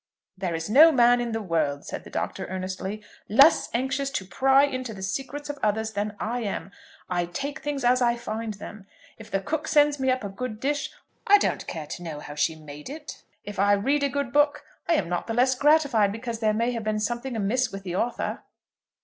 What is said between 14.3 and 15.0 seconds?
book, I